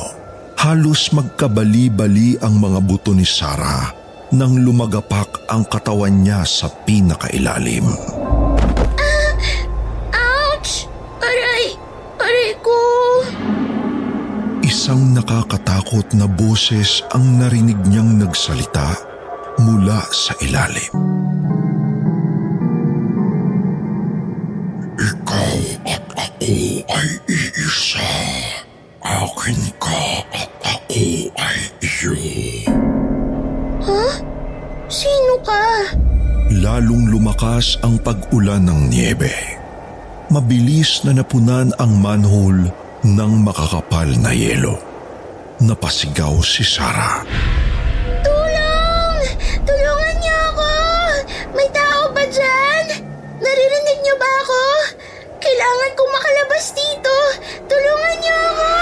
Halos 0.63 1.11
magkabali-bali 1.11 2.39
ang 2.39 2.55
mga 2.55 2.79
buto 2.87 3.11
ni 3.11 3.27
Sarah 3.27 3.99
nang 4.31 4.55
lumagapak 4.55 5.51
ang 5.51 5.67
katawan 5.67 6.23
niya 6.23 6.47
sa 6.47 6.71
pinakailalim. 6.71 8.20
Isang 14.90 15.14
nakakatakot 15.14 16.18
na 16.18 16.26
boses 16.26 17.07
ang 17.14 17.38
narinig 17.38 17.79
niyang 17.87 18.18
nagsalita 18.18 18.98
mula 19.62 20.03
sa 20.11 20.35
ilalim. 20.42 20.90
Ikaw 24.98 25.59
at 25.87 26.03
ako 26.11 26.83
ay 26.90 27.11
iisa. 27.31 28.11
Akin 29.07 29.62
ka 29.79 30.26
at 30.35 30.50
ako 30.59 31.31
ay 31.38 31.61
iyo. 31.87 32.14
Huh? 33.87 34.14
Sino 34.90 35.38
ka? 35.46 35.87
Lalong 36.50 37.14
lumakas 37.14 37.79
ang 37.87 37.94
pag-ulan 38.03 38.66
ng 38.66 38.90
niebe. 38.90 39.31
Mabilis 40.35 41.07
na 41.07 41.14
napunan 41.14 41.70
ang 41.79 41.94
manhole 41.94 42.80
ng 43.05 43.33
makakapal 43.41 44.09
na 44.21 44.33
yelo. 44.35 44.77
Napasigaw 45.61 46.41
si 46.41 46.65
Sarah. 46.65 47.25
Tulong! 48.25 49.21
Tulungan 49.65 50.15
niyo 50.21 50.37
ako! 50.53 50.73
May 51.53 51.69
tao 51.69 52.09
ba 52.13 52.25
dyan? 52.25 52.85
Naririnig 53.41 53.99
niyo 54.05 54.15
ba 54.17 54.31
ako? 54.45 54.63
Kailangan 55.41 55.91
kong 55.97 56.13
makalabas 56.17 56.65
dito! 56.73 57.15
Tulungan 57.69 58.17
niyo 58.25 58.37
ako! 58.37 58.73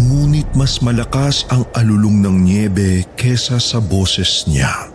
Ngunit 0.00 0.48
mas 0.56 0.80
malakas 0.80 1.44
ang 1.52 1.68
alulong 1.76 2.24
ng 2.24 2.36
niebe 2.44 3.04
kesa 3.20 3.60
sa 3.60 3.80
boses 3.84 4.48
niya. 4.48 4.92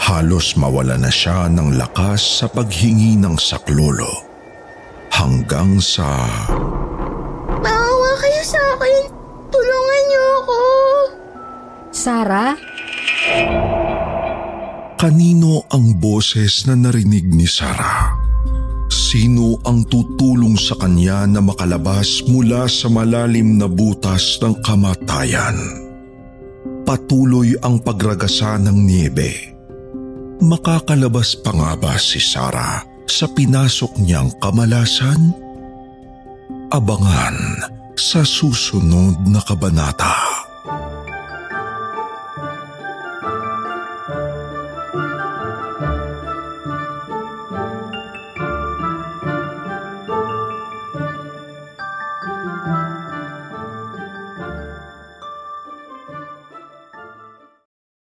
Halos 0.00 0.56
mawala 0.60 1.00
na 1.00 1.08
siya 1.08 1.48
ng 1.48 1.80
lakas 1.80 2.40
sa 2.40 2.46
paghingi 2.48 3.16
ng 3.16 3.40
saklolo. 3.40 4.24
Hanggang 5.12 5.80
sa... 5.80 6.28
Sarah? 12.04 12.52
Kanino 15.00 15.64
ang 15.72 15.96
boses 15.96 16.68
na 16.68 16.76
narinig 16.76 17.24
ni 17.32 17.48
Sarah? 17.48 18.12
Sino 18.92 19.56
ang 19.64 19.88
tutulong 19.88 20.52
sa 20.60 20.76
kanya 20.76 21.24
na 21.24 21.40
makalabas 21.40 22.20
mula 22.28 22.68
sa 22.68 22.92
malalim 22.92 23.56
na 23.56 23.72
butas 23.72 24.36
ng 24.44 24.60
kamatayan? 24.60 25.56
Patuloy 26.84 27.56
ang 27.64 27.80
pagragasa 27.80 28.60
ng 28.60 28.76
niebe. 28.84 29.56
Makakalabas 30.44 31.40
pa 31.40 31.56
nga 31.56 31.72
ba 31.72 31.96
si 31.96 32.20
Sarah 32.20 32.84
sa 33.08 33.32
pinasok 33.32 33.96
niyang 34.04 34.28
kamalasan? 34.44 35.32
Abangan 36.68 37.64
sa 37.96 38.20
susunod 38.28 39.24
na 39.24 39.40
kabanata. 39.40 40.33